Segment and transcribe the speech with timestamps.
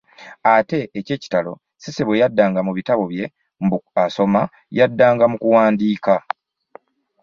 [0.53, 3.25] Ate eky'ekitalo Cissy bwe yaddanga mu bitabo bye
[3.63, 4.41] mbu asoma
[4.77, 6.15] yaddanga mu kuwandiika.